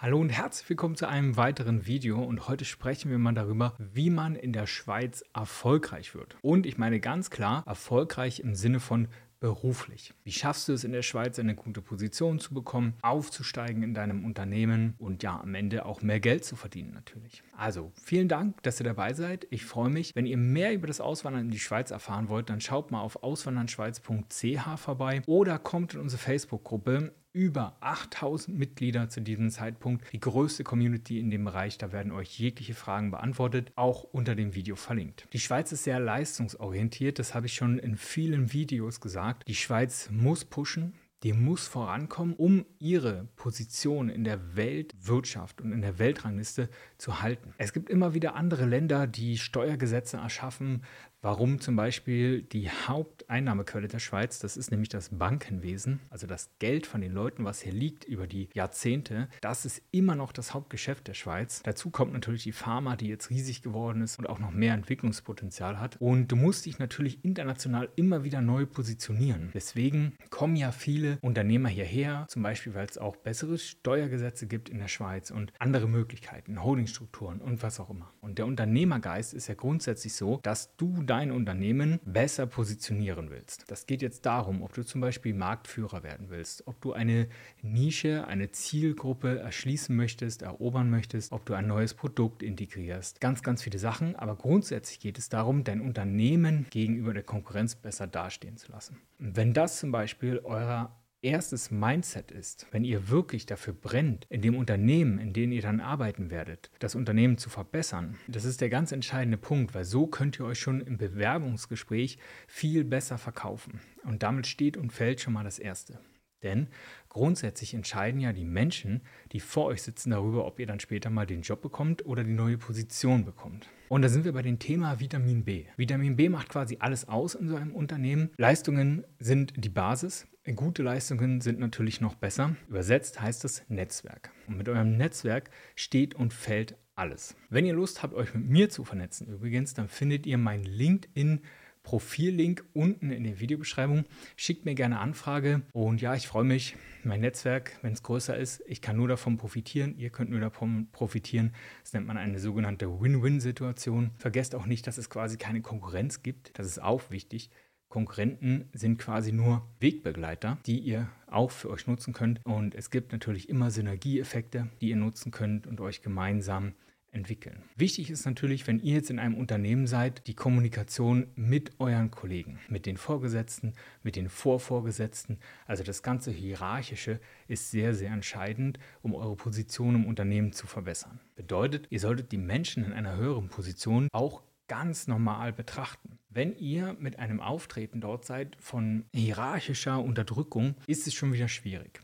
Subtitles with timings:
[0.00, 4.10] Hallo und herzlich willkommen zu einem weiteren Video und heute sprechen wir mal darüber, wie
[4.10, 6.36] man in der Schweiz erfolgreich wird.
[6.40, 9.08] Und ich meine ganz klar erfolgreich im Sinne von
[9.40, 10.14] beruflich.
[10.22, 14.24] Wie schaffst du es in der Schweiz eine gute Position zu bekommen, aufzusteigen in deinem
[14.24, 17.42] Unternehmen und ja am Ende auch mehr Geld zu verdienen natürlich.
[17.56, 19.48] Also vielen Dank, dass ihr dabei seid.
[19.50, 20.14] Ich freue mich.
[20.14, 23.24] Wenn ihr mehr über das Auswandern in die Schweiz erfahren wollt, dann schaut mal auf
[23.24, 30.12] auswandernschweiz.ch vorbei oder kommt in unsere Facebook-Gruppe über 8000 Mitglieder zu diesem Zeitpunkt.
[30.12, 31.78] Die größte Community in dem Bereich.
[31.78, 35.28] Da werden euch jegliche Fragen beantwortet, auch unter dem Video verlinkt.
[35.32, 37.20] Die Schweiz ist sehr leistungsorientiert.
[37.20, 39.46] Das habe ich schon in vielen Videos gesagt.
[39.46, 45.82] Die Schweiz muss pushen die muss vorankommen, um ihre Position in der Weltwirtschaft und in
[45.82, 47.54] der Weltrangliste zu halten.
[47.58, 50.84] Es gibt immer wieder andere Länder, die Steuergesetze erschaffen,
[51.22, 56.86] warum zum Beispiel die Haupteinnahmequelle der Schweiz, das ist nämlich das Bankenwesen, also das Geld
[56.86, 61.08] von den Leuten, was hier liegt über die Jahrzehnte, das ist immer noch das Hauptgeschäft
[61.08, 61.62] der Schweiz.
[61.64, 65.80] Dazu kommt natürlich die Pharma, die jetzt riesig geworden ist und auch noch mehr Entwicklungspotenzial
[65.80, 65.96] hat.
[66.00, 69.50] Und du musst dich natürlich international immer wieder neu positionieren.
[69.54, 74.78] Deswegen kommen ja viele Unternehmer hierher, zum Beispiel weil es auch bessere Steuergesetze gibt in
[74.78, 78.12] der Schweiz und andere Möglichkeiten, Holdingstrukturen und was auch immer.
[78.20, 83.70] Und der Unternehmergeist ist ja grundsätzlich so, dass du dein Unternehmen besser positionieren willst.
[83.70, 87.28] Das geht jetzt darum, ob du zum Beispiel Marktführer werden willst, ob du eine
[87.62, 93.20] Nische, eine Zielgruppe erschließen möchtest, erobern möchtest, ob du ein neues Produkt integrierst.
[93.20, 98.06] Ganz, ganz viele Sachen, aber grundsätzlich geht es darum, dein Unternehmen gegenüber der Konkurrenz besser
[98.06, 98.98] dastehen zu lassen.
[99.18, 104.40] Und wenn das zum Beispiel eurer erstes Mindset ist, wenn ihr wirklich dafür brennt, in
[104.40, 108.68] dem Unternehmen, in dem ihr dann arbeiten werdet, das Unternehmen zu verbessern, das ist der
[108.68, 113.80] ganz entscheidende Punkt, weil so könnt ihr euch schon im Bewerbungsgespräch viel besser verkaufen.
[114.04, 115.98] Und damit steht und fällt schon mal das Erste.
[116.42, 116.68] Denn
[117.08, 121.26] grundsätzlich entscheiden ja die Menschen, die vor euch sitzen, darüber, ob ihr dann später mal
[121.26, 123.68] den Job bekommt oder die neue Position bekommt.
[123.88, 125.64] Und da sind wir bei dem Thema Vitamin B.
[125.76, 128.30] Vitamin B macht quasi alles aus in so einem Unternehmen.
[128.36, 130.28] Leistungen sind die Basis.
[130.56, 132.56] Gute Leistungen sind natürlich noch besser.
[132.68, 134.30] Übersetzt heißt es Netzwerk.
[134.46, 137.36] Und mit eurem Netzwerk steht und fällt alles.
[137.50, 141.42] Wenn ihr Lust habt, euch mit mir zu vernetzen, übrigens, dann findet ihr mein LinkedIn
[141.82, 144.04] Profillink unten in der Videobeschreibung.
[144.36, 146.76] Schickt mir gerne Anfrage und ja, ich freue mich.
[147.02, 150.88] Mein Netzwerk, wenn es größer ist, ich kann nur davon profitieren, ihr könnt nur davon
[150.92, 151.52] profitieren.
[151.82, 154.10] Das nennt man eine sogenannte Win-Win-Situation.
[154.18, 156.58] Vergesst auch nicht, dass es quasi keine Konkurrenz gibt.
[156.58, 157.50] Das ist auch wichtig.
[157.88, 162.44] Konkurrenten sind quasi nur Wegbegleiter, die ihr auch für euch nutzen könnt.
[162.44, 166.74] Und es gibt natürlich immer Synergieeffekte, die ihr nutzen könnt und euch gemeinsam
[167.10, 167.62] entwickeln.
[167.76, 172.58] Wichtig ist natürlich, wenn ihr jetzt in einem Unternehmen seid, die Kommunikation mit euren Kollegen,
[172.68, 175.38] mit den Vorgesetzten, mit den Vorvorgesetzten.
[175.66, 181.20] Also das ganze Hierarchische ist sehr, sehr entscheidend, um eure Position im Unternehmen zu verbessern.
[181.34, 186.17] Bedeutet, ihr solltet die Menschen in einer höheren Position auch ganz normal betrachten.
[186.30, 192.00] Wenn ihr mit einem Auftreten dort seid von hierarchischer Unterdrückung, ist es schon wieder schwierig.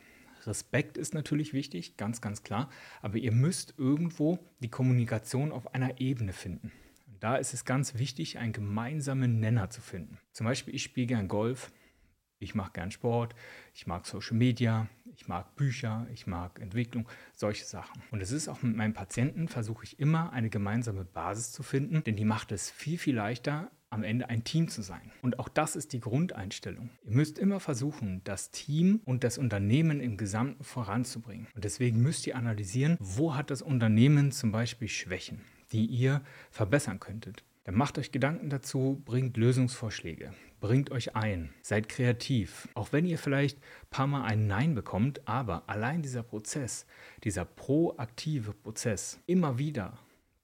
[0.47, 2.71] Respekt ist natürlich wichtig, ganz, ganz klar,
[3.03, 6.73] aber ihr müsst irgendwo die Kommunikation auf einer Ebene finden.
[7.07, 10.19] Und da ist es ganz wichtig, einen gemeinsamen Nenner zu finden.
[10.33, 11.71] Zum Beispiel, ich spiele gern Golf,
[12.39, 13.35] ich mache gern Sport,
[13.75, 18.03] ich mag Social Media, ich mag Bücher, ich mag Entwicklung, solche Sachen.
[18.11, 22.03] Und es ist auch mit meinen Patienten, versuche ich immer eine gemeinsame Basis zu finden,
[22.05, 25.13] denn die macht es viel, viel leichter, am Ende ein Team zu sein.
[25.23, 26.91] Und auch das ist die Grundeinstellung.
[27.05, 31.47] Ihr müsst immer versuchen, das Team und das Unternehmen im Gesamten voranzubringen.
[31.55, 35.41] Und deswegen müsst ihr analysieren, wo hat das Unternehmen zum Beispiel Schwächen,
[35.73, 37.45] die ihr verbessern könntet.
[37.65, 42.69] Dann macht euch Gedanken dazu, bringt Lösungsvorschläge, bringt euch ein, seid kreativ.
[42.75, 46.85] Auch wenn ihr vielleicht ein paar Mal ein Nein bekommt, aber allein dieser Prozess,
[47.23, 49.99] dieser proaktive Prozess, immer wieder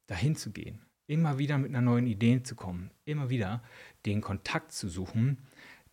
[0.06, 3.62] dahin zu gehen, immer wieder mit einer neuen Idee zu kommen, immer wieder
[4.06, 5.38] den Kontakt zu suchen,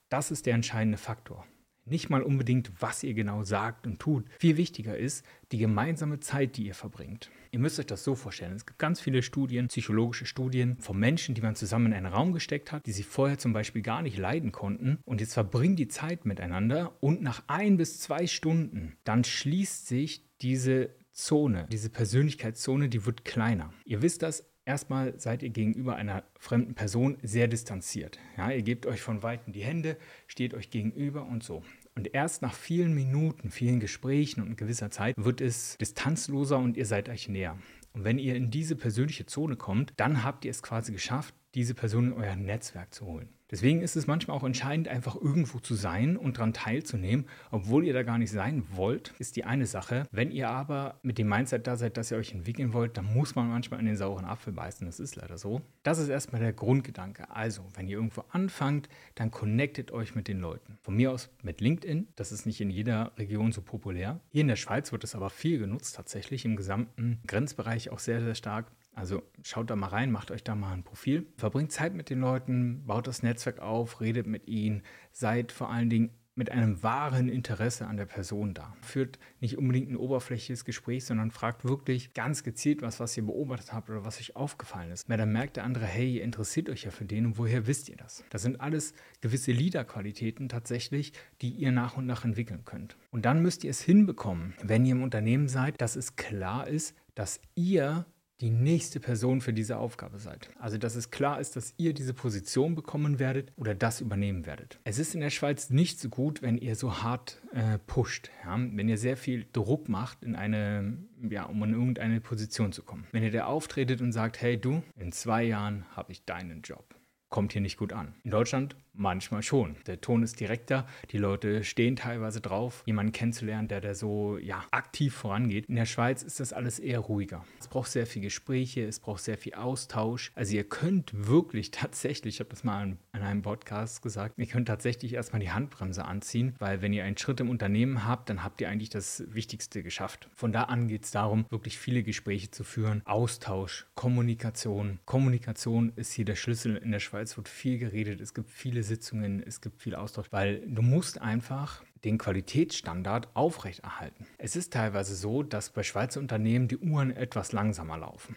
[0.09, 1.45] das ist der entscheidende Faktor.
[1.85, 4.25] Nicht mal unbedingt, was ihr genau sagt und tut.
[4.39, 7.31] Viel wichtiger ist die gemeinsame Zeit, die ihr verbringt.
[7.51, 8.57] Ihr müsst euch das so vorstellen.
[8.57, 12.33] Es gibt ganz viele Studien, psychologische Studien von Menschen, die man zusammen in einen Raum
[12.33, 15.00] gesteckt hat, die sich vorher zum Beispiel gar nicht leiden konnten.
[15.06, 20.25] Und jetzt verbringen die Zeit miteinander und nach ein bis zwei Stunden, dann schließt sich
[20.42, 23.74] diese Zone, diese Persönlichkeitszone, die wird kleiner.
[23.86, 28.19] Ihr wisst das, Erstmal seid ihr gegenüber einer fremden Person sehr distanziert.
[28.36, 29.96] Ja, ihr gebt euch von weitem die Hände,
[30.28, 31.64] steht euch gegenüber und so.
[31.96, 36.86] Und erst nach vielen Minuten, vielen Gesprächen und gewisser Zeit wird es distanzloser und ihr
[36.86, 37.58] seid euch näher.
[37.94, 41.74] Und wenn ihr in diese persönliche Zone kommt, dann habt ihr es quasi geschafft, diese
[41.74, 43.30] Person in euer Netzwerk zu holen.
[43.50, 47.94] Deswegen ist es manchmal auch entscheidend, einfach irgendwo zu sein und daran teilzunehmen, obwohl ihr
[47.94, 50.06] da gar nicht sein wollt, ist die eine Sache.
[50.12, 53.36] Wenn ihr aber mit dem Mindset da seid, dass ihr euch entwickeln wollt, dann muss
[53.36, 54.86] man manchmal an den sauren Apfel beißen.
[54.86, 55.62] Das ist leider so.
[55.83, 57.31] Das ist erstmal der Grundgedanke.
[57.31, 60.77] Also, wenn ihr irgendwo anfangt, dann connectet euch mit den Leuten.
[60.83, 62.09] Von mir aus mit LinkedIn.
[62.18, 64.19] Das ist nicht in jeder Region so populär.
[64.30, 68.21] Hier in der Schweiz wird es aber viel genutzt, tatsächlich im gesamten Grenzbereich auch sehr,
[68.21, 68.71] sehr stark.
[68.97, 72.19] Also schaut da mal rein, macht euch da mal ein Profil, verbringt Zeit mit den
[72.19, 77.29] Leuten, baut das Netzwerk auf, redet mit ihnen, seid vor allen Dingen mit einem wahren
[77.29, 78.75] Interesse an der Person da.
[78.81, 83.71] Führt nicht unbedingt ein oberflächliches Gespräch, sondern fragt wirklich ganz gezielt was, was ihr beobachtet
[83.71, 85.07] habt oder was euch aufgefallen ist.
[85.07, 87.89] Weil dann merkt der andere, hey, ihr interessiert euch ja für den und woher wisst
[87.89, 88.23] ihr das?
[88.31, 92.97] Das sind alles gewisse Leader-Qualitäten tatsächlich, die ihr nach und nach entwickeln könnt.
[93.11, 96.95] Und dann müsst ihr es hinbekommen, wenn ihr im Unternehmen seid, dass es klar ist,
[97.13, 98.07] dass ihr
[98.42, 100.50] die nächste Person für diese Aufgabe seid.
[100.60, 104.80] Also dass es klar ist, dass ihr diese Position bekommen werdet oder das übernehmen werdet.
[104.84, 108.57] Es ist in der Schweiz nicht so gut, wenn ihr so hart äh, pusht, ja?
[108.57, 110.98] wenn ihr sehr viel Druck macht, in eine,
[111.30, 113.07] ja, um in irgendeine Position zu kommen.
[113.12, 116.98] Wenn ihr da auftretet und sagt, hey du, in zwei Jahren habe ich deinen Job
[117.30, 118.13] kommt hier nicht gut an.
[118.24, 119.75] In Deutschland Manchmal schon.
[119.85, 124.63] Der Ton ist direkter, die Leute stehen teilweise drauf, jemanden kennenzulernen, der da so ja,
[124.71, 125.67] aktiv vorangeht.
[125.67, 127.45] In der Schweiz ist das alles eher ruhiger.
[127.59, 130.31] Es braucht sehr viel Gespräche, es braucht sehr viel Austausch.
[130.33, 134.47] Also ihr könnt wirklich tatsächlich, ich habe das mal an, an einem Podcast gesagt, ihr
[134.47, 138.44] könnt tatsächlich erstmal die Handbremse anziehen, weil wenn ihr einen Schritt im Unternehmen habt, dann
[138.44, 140.27] habt ihr eigentlich das Wichtigste geschafft.
[140.33, 144.97] Von da an geht es darum, wirklich viele Gespräche zu führen, Austausch, Kommunikation.
[145.05, 146.77] Kommunikation ist hier der Schlüssel.
[146.77, 150.62] In der Schweiz wird viel geredet, es gibt viele Sitzungen, es gibt viel Austausch, weil
[150.68, 154.25] du musst einfach den Qualitätsstandard aufrechterhalten.
[154.38, 158.36] Es ist teilweise so, dass bei Schweizer Unternehmen die Uhren etwas langsamer laufen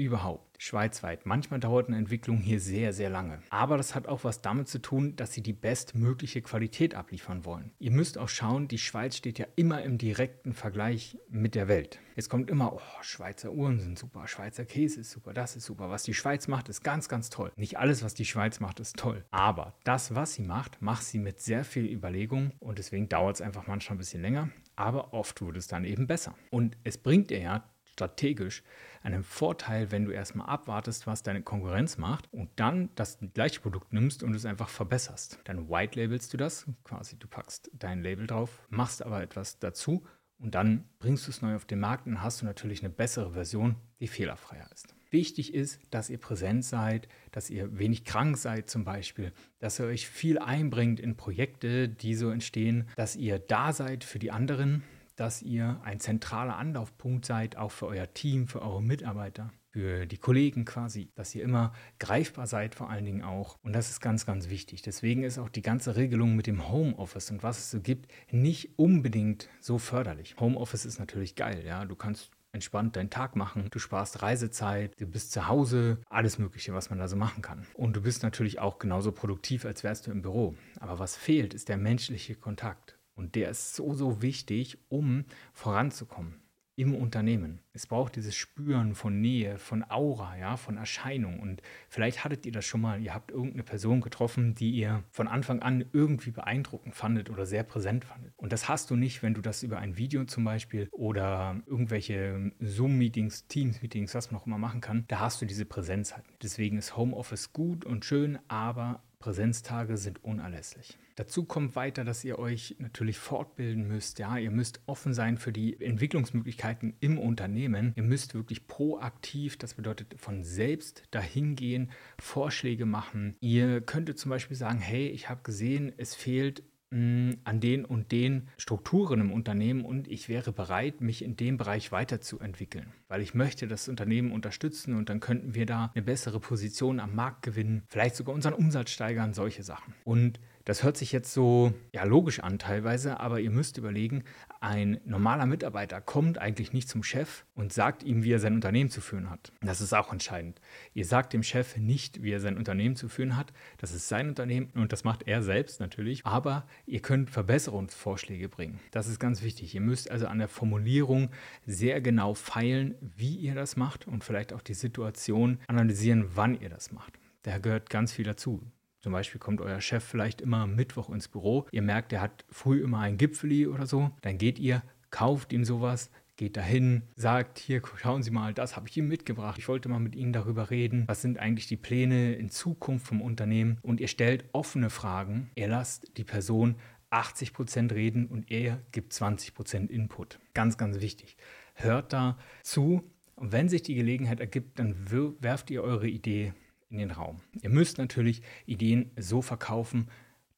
[0.00, 1.26] überhaupt, schweizweit.
[1.26, 3.42] Manchmal dauert eine Entwicklung hier sehr, sehr lange.
[3.50, 7.72] Aber das hat auch was damit zu tun, dass sie die bestmögliche Qualität abliefern wollen.
[7.78, 11.98] Ihr müsst auch schauen, die Schweiz steht ja immer im direkten Vergleich mit der Welt.
[12.16, 15.90] Es kommt immer, oh, Schweizer Uhren sind super, Schweizer Käse ist super, das ist super.
[15.90, 17.52] Was die Schweiz macht, ist ganz, ganz toll.
[17.56, 19.24] Nicht alles, was die Schweiz macht, ist toll.
[19.30, 23.42] Aber das, was sie macht, macht sie mit sehr viel Überlegung und deswegen dauert es
[23.42, 24.50] einfach manchmal ein bisschen länger.
[24.76, 26.34] Aber oft wurde es dann eben besser.
[26.50, 27.64] Und es bringt ihr ja
[28.00, 28.62] strategisch
[29.02, 33.92] einen Vorteil, wenn du erstmal abwartest, was deine Konkurrenz macht und dann das gleiche Produkt
[33.92, 35.38] nimmst und es einfach verbesserst.
[35.44, 40.02] Dann white labelst du das, quasi du packst dein Label drauf, machst aber etwas dazu
[40.38, 43.32] und dann bringst du es neu auf den Markt und hast du natürlich eine bessere
[43.32, 44.94] Version, die fehlerfreier ist.
[45.10, 49.86] Wichtig ist, dass ihr präsent seid, dass ihr wenig krank seid zum Beispiel, dass ihr
[49.86, 54.84] euch viel einbringt in Projekte, die so entstehen, dass ihr da seid für die anderen,
[55.20, 60.16] dass ihr ein zentraler Anlaufpunkt seid, auch für euer Team, für eure Mitarbeiter, für die
[60.16, 63.56] Kollegen quasi, dass ihr immer greifbar seid vor allen Dingen auch.
[63.62, 64.82] Und das ist ganz, ganz wichtig.
[64.82, 68.78] Deswegen ist auch die ganze Regelung mit dem Homeoffice und was es so gibt, nicht
[68.78, 70.36] unbedingt so förderlich.
[70.40, 71.84] Homeoffice ist natürlich geil, ja.
[71.84, 73.68] Du kannst entspannt deinen Tag machen.
[73.70, 77.66] Du sparst Reisezeit, du bist zu Hause, alles Mögliche, was man da so machen kann.
[77.74, 80.56] Und du bist natürlich auch genauso produktiv, als wärst du im Büro.
[80.80, 82.99] Aber was fehlt, ist der menschliche Kontakt.
[83.20, 86.40] Und der ist so, so wichtig, um voranzukommen
[86.74, 87.60] im Unternehmen.
[87.74, 91.38] Es braucht dieses Spüren von Nähe, von Aura, ja, von Erscheinung.
[91.38, 95.28] Und vielleicht hattet ihr das schon mal, ihr habt irgendeine Person getroffen, die ihr von
[95.28, 98.32] Anfang an irgendwie beeindruckend fandet oder sehr präsent fandet.
[98.38, 102.52] Und das hast du nicht, wenn du das über ein Video zum Beispiel oder irgendwelche
[102.60, 106.24] Zoom-Meetings, Teams-Meetings, was man auch immer machen kann, da hast du diese Präsenz halt.
[106.42, 110.98] Deswegen ist Homeoffice gut und schön, aber Präsenztage sind unerlässlich.
[111.14, 114.18] Dazu kommt weiter, dass ihr euch natürlich fortbilden müsst.
[114.18, 117.92] Ja, ihr müsst offen sein für die Entwicklungsmöglichkeiten im Unternehmen.
[117.96, 123.36] Ihr müsst wirklich proaktiv, das bedeutet von selbst dahin gehen, Vorschläge machen.
[123.40, 128.48] Ihr könntet zum Beispiel sagen, hey, ich habe gesehen, es fehlt an den und den
[128.56, 133.68] Strukturen im Unternehmen und ich wäre bereit, mich in dem Bereich weiterzuentwickeln, weil ich möchte
[133.68, 138.16] das Unternehmen unterstützen und dann könnten wir da eine bessere Position am Markt gewinnen, vielleicht
[138.16, 139.94] sogar unseren Umsatz steigern, solche Sachen.
[140.02, 144.24] Und das hört sich jetzt so ja, logisch an teilweise, aber ihr müsst überlegen,
[144.60, 148.90] ein normaler Mitarbeiter kommt eigentlich nicht zum Chef und sagt ihm, wie er sein Unternehmen
[148.90, 149.52] zu führen hat.
[149.62, 150.60] Das ist auch entscheidend.
[150.92, 153.52] Ihr sagt dem Chef nicht, wie er sein Unternehmen zu führen hat.
[153.78, 156.26] Das ist sein Unternehmen und das macht er selbst natürlich.
[156.26, 158.80] Aber ihr könnt Verbesserungsvorschläge bringen.
[158.90, 159.74] Das ist ganz wichtig.
[159.74, 161.30] Ihr müsst also an der Formulierung
[161.66, 166.68] sehr genau feilen, wie ihr das macht und vielleicht auch die Situation analysieren, wann ihr
[166.68, 167.18] das macht.
[167.42, 168.62] Da gehört ganz viel dazu.
[169.00, 171.66] Zum Beispiel kommt euer Chef vielleicht immer am Mittwoch ins Büro.
[171.72, 174.10] Ihr merkt, er hat früh immer ein Gipfeli oder so.
[174.20, 178.88] Dann geht ihr, kauft ihm sowas, geht dahin, sagt, hier schauen Sie mal, das habe
[178.88, 179.58] ich Ihnen mitgebracht.
[179.58, 181.04] Ich wollte mal mit Ihnen darüber reden.
[181.06, 183.78] Was sind eigentlich die Pläne in Zukunft vom Unternehmen?
[183.82, 185.50] Und ihr stellt offene Fragen.
[185.54, 186.76] Ihr lasst die Person
[187.10, 190.38] 80% reden und er gibt 20% Input.
[190.54, 191.36] Ganz, ganz wichtig.
[191.74, 193.02] Hört da zu
[193.40, 194.94] und wenn sich die Gelegenheit ergibt, dann
[195.40, 196.52] werft ihr eure Idee
[196.90, 197.40] in den Raum.
[197.62, 200.08] Ihr müsst natürlich Ideen so verkaufen,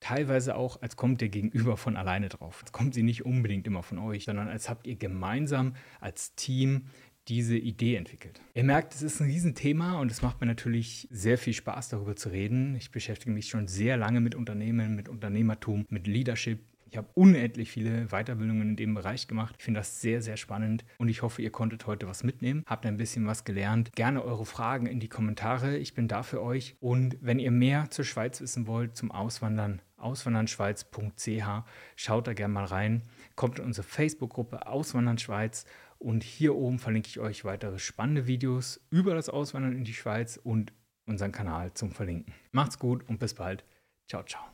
[0.01, 2.61] teilweise auch, als kommt der Gegenüber von alleine drauf.
[2.63, 6.87] Als kommt sie nicht unbedingt immer von euch, sondern als habt ihr gemeinsam als Team
[7.29, 8.41] diese Idee entwickelt.
[8.55, 12.17] Ihr merkt, es ist ein Riesenthema und es macht mir natürlich sehr viel Spaß, darüber
[12.17, 12.75] zu reden.
[12.75, 17.71] Ich beschäftige mich schon sehr lange mit Unternehmen, mit Unternehmertum, mit Leadership, ich habe unendlich
[17.71, 19.55] viele Weiterbildungen in dem Bereich gemacht.
[19.57, 22.85] Ich finde das sehr, sehr spannend und ich hoffe, ihr konntet heute was mitnehmen, habt
[22.85, 23.93] ein bisschen was gelernt.
[23.95, 25.79] Gerne eure Fragen in die Kommentare.
[25.79, 26.77] Ich bin da für euch.
[26.81, 31.65] Und wenn ihr mehr zur Schweiz wissen wollt, zum Auswandern, auswandernschweiz.ch,
[31.97, 33.01] schaut da gerne mal rein.
[33.37, 35.65] Kommt in unsere Facebook-Gruppe Auswandern Schweiz
[35.99, 40.37] und hier oben verlinke ich euch weitere spannende Videos über das Auswandern in die Schweiz
[40.37, 40.75] und
[41.07, 42.35] unseren Kanal zum Verlinken.
[42.51, 43.65] Macht's gut und bis bald.
[44.07, 44.52] Ciao, ciao.